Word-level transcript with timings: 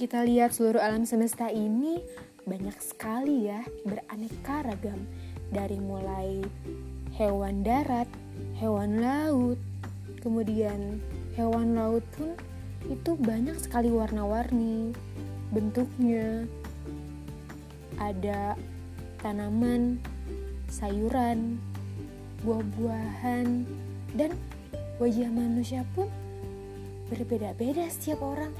kita 0.00 0.24
lihat 0.24 0.56
seluruh 0.56 0.80
alam 0.80 1.04
semesta 1.04 1.52
ini 1.52 2.00
banyak 2.48 2.72
sekali 2.80 3.52
ya 3.52 3.60
beraneka 3.84 4.64
ragam 4.64 4.96
dari 5.52 5.76
mulai 5.76 6.40
hewan 7.20 7.60
darat, 7.60 8.08
hewan 8.56 9.04
laut, 9.04 9.60
kemudian 10.24 11.04
hewan 11.36 11.76
laut 11.76 12.00
pun 12.16 12.32
itu 12.88 13.12
banyak 13.12 13.60
sekali 13.60 13.92
warna-warni 13.92 14.96
bentuknya 15.52 16.48
ada 18.00 18.56
tanaman, 19.20 20.00
sayuran, 20.72 21.60
buah-buahan, 22.40 23.68
dan 24.16 24.32
wajah 24.96 25.28
manusia 25.28 25.84
pun 25.92 26.08
berbeda-beda 27.12 27.84
setiap 27.92 28.24
orang. 28.24 28.56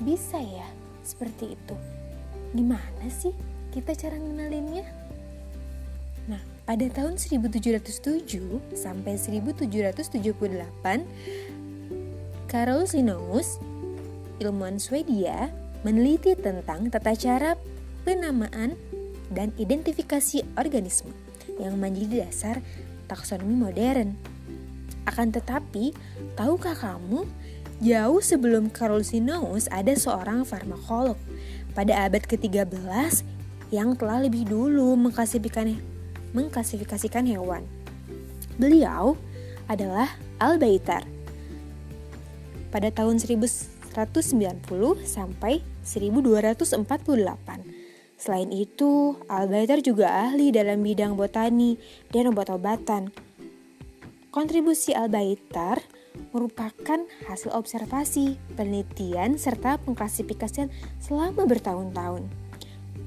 Bisa 0.00 0.36
ya 0.40 0.68
seperti 1.00 1.56
itu? 1.56 1.76
Gimana 2.52 3.06
sih 3.08 3.32
kita 3.72 3.96
cara 3.96 4.16
ngenalinnya? 4.20 4.84
Nah, 6.26 6.42
pada 6.66 6.84
tahun 6.90 7.16
1707 7.16 8.76
sampai 8.76 9.14
1778, 9.16 11.06
Carol 12.50 12.82
Linnaeus, 12.90 13.62
ilmuwan 14.42 14.76
Swedia, 14.82 15.48
meneliti 15.86 16.34
tentang 16.34 16.90
tata 16.90 17.14
cara 17.14 17.54
penamaan 18.02 18.74
dan 19.30 19.50
identifikasi 19.58 20.42
organisme 20.58 21.10
yang 21.58 21.78
menjadi 21.78 22.26
dasar 22.26 22.62
taksonomi 23.06 23.54
modern. 23.54 24.18
Akan 25.06 25.30
tetapi, 25.30 25.94
tahukah 26.34 26.74
kamu, 26.74 27.22
jauh 27.80 28.20
sebelum 28.24 28.72
Carol 28.72 29.04
Linnaeus 29.04 29.68
ada 29.68 29.92
seorang 29.92 30.48
farmakolog 30.48 31.18
pada 31.76 32.08
abad 32.08 32.24
ke-13 32.24 32.72
yang 33.68 33.98
telah 33.98 34.24
lebih 34.24 34.48
dulu 34.48 34.96
mengklasifikasikan, 34.96 35.76
mengklasifikasikan 36.32 37.26
hewan. 37.28 37.66
Beliau 38.56 39.20
adalah 39.68 40.08
Albaitar. 40.40 41.04
Pada 42.72 42.88
tahun 42.92 43.20
1190 43.20 43.96
sampai 45.04 45.60
1248. 45.84 46.80
Selain 48.16 48.48
itu, 48.48 49.20
Albaitar 49.28 49.84
juga 49.84 50.08
ahli 50.08 50.48
dalam 50.48 50.80
bidang 50.80 51.20
botani 51.20 51.76
dan 52.08 52.32
obat-obatan. 52.32 53.12
Kontribusi 54.32 54.96
Albaitar 54.96 55.84
merupakan 56.32 57.00
hasil 57.28 57.50
observasi, 57.52 58.36
penelitian, 58.54 59.40
serta 59.40 59.80
pengklasifikasian 59.82 60.68
selama 61.00 61.48
bertahun-tahun. 61.48 62.28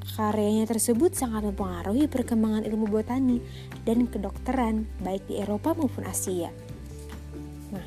Karyanya 0.10 0.66
tersebut 0.66 1.14
sangat 1.14 1.46
mempengaruhi 1.46 2.10
perkembangan 2.10 2.66
ilmu 2.66 2.90
botani 2.90 3.40
dan 3.86 4.10
kedokteran 4.10 4.90
baik 5.06 5.24
di 5.30 5.40
Eropa 5.40 5.78
maupun 5.78 6.04
Asia. 6.04 6.50
Nah, 7.70 7.86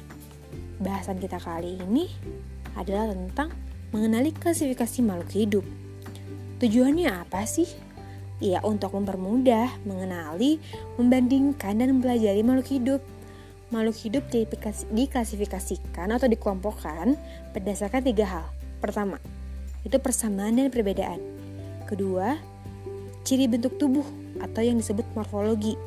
bahasan 0.79 1.19
kita 1.19 1.43
kali 1.43 1.77
ini 1.83 2.07
adalah 2.79 3.11
tentang 3.13 3.53
mengenali 3.93 4.33
klasifikasi 4.33 5.05
makhluk 5.05 5.31
hidup. 5.35 5.65
Tujuannya 6.63 7.11
apa 7.11 7.43
sih? 7.45 7.69
Ya, 8.43 8.59
untuk 8.63 8.95
mempermudah, 8.95 9.71
mengenali, 9.87 10.59
membandingkan, 10.99 11.79
dan 11.79 11.99
mempelajari 11.99 12.43
makhluk 12.43 12.69
hidup. 12.71 13.01
Makhluk 13.73 13.97
hidup 14.05 14.25
diklasifikasikan 14.93 16.13
atau 16.13 16.29
dikelompokkan 16.29 17.17
berdasarkan 17.57 18.05
tiga 18.05 18.29
hal. 18.29 18.45
Pertama, 18.85 19.17
itu 19.81 19.97
persamaan 19.97 20.61
dan 20.61 20.69
perbedaan. 20.69 21.17
Kedua, 21.89 22.37
ciri 23.25 23.49
bentuk 23.49 23.81
tubuh 23.81 24.05
atau 24.45 24.61
yang 24.61 24.77
disebut 24.77 25.09
morfologi. 25.17 25.81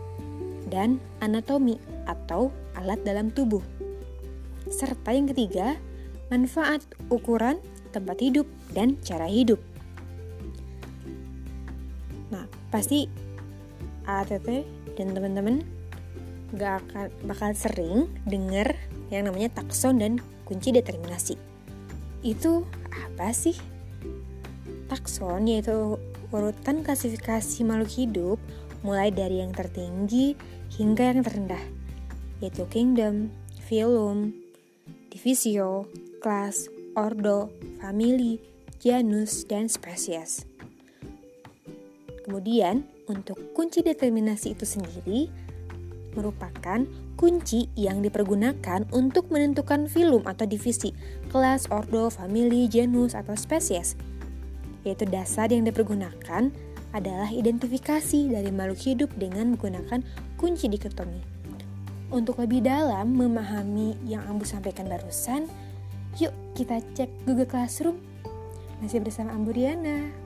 Dan 0.66 0.98
anatomi 1.22 1.78
atau 2.10 2.50
alat 2.74 3.06
dalam 3.06 3.30
tubuh. 3.30 3.62
Serta 4.66 5.14
yang 5.14 5.30
ketiga, 5.30 5.78
manfaat, 6.34 6.82
ukuran, 7.14 7.62
tempat 7.94 8.18
hidup, 8.18 8.50
dan 8.74 8.98
cara 9.06 9.30
hidup. 9.30 9.62
Nah, 12.34 12.50
pasti 12.74 13.06
ATT 14.10 14.66
dan 14.98 15.14
teman-teman 15.14 15.62
gak 16.56 16.82
akan 16.88 17.08
bakal 17.28 17.52
sering 17.54 18.10
dengar 18.26 18.74
yang 19.14 19.28
namanya 19.30 19.52
takson 19.62 20.02
dan 20.02 20.18
kunci 20.48 20.72
determinasi. 20.72 21.36
Itu 22.26 22.66
apa 22.90 23.36
sih? 23.36 23.56
Takson 24.90 25.46
yaitu 25.46 26.00
urutan 26.34 26.82
klasifikasi 26.82 27.62
makhluk 27.64 27.92
hidup 27.94 28.38
mulai 28.82 29.10
dari 29.10 29.42
yang 29.42 29.54
tertinggi 29.54 30.38
hingga 30.78 31.14
yang 31.14 31.22
terendah, 31.26 31.64
yaitu 32.42 32.66
kingdom, 32.70 33.34
phylum, 33.66 34.34
divisio, 35.10 35.90
kelas, 36.22 36.70
ordo, 36.94 37.50
famili, 37.82 38.38
genus, 38.78 39.48
dan 39.48 39.66
spesies. 39.66 40.46
Kemudian, 42.26 42.86
untuk 43.06 43.38
kunci 43.54 43.86
determinasi 43.86 44.58
itu 44.58 44.66
sendiri 44.66 45.30
merupakan 46.16 46.88
kunci 47.20 47.70
yang 47.78 48.02
dipergunakan 48.02 48.88
untuk 48.96 49.30
menentukan 49.30 49.86
filum 49.92 50.24
atau 50.26 50.48
divisi, 50.48 50.96
kelas, 51.30 51.70
ordo, 51.70 52.10
famili, 52.10 52.66
genus, 52.72 53.14
atau 53.14 53.38
spesies. 53.38 53.94
Yaitu 54.88 55.06
dasar 55.06 55.52
yang 55.52 55.68
dipergunakan 55.68 56.50
adalah 56.96 57.28
identifikasi 57.28 58.32
dari 58.32 58.50
makhluk 58.50 58.80
hidup 58.80 59.10
dengan 59.20 59.54
menggunakan 59.54 60.02
kunci 60.40 60.72
dikotomi. 60.72 61.20
Untuk 62.10 62.40
lebih 62.40 62.64
dalam 62.64 63.12
memahami 63.14 64.00
yang 64.08 64.24
Ambu 64.30 64.48
sampaikan 64.48 64.88
barusan, 64.88 65.52
Yuk 66.16 66.32
kita 66.56 66.80
cek 66.96 67.12
Google 67.28 67.44
Classroom. 67.44 68.00
Masih 68.80 69.04
bersama 69.04 69.36
Amburiana. 69.36 70.25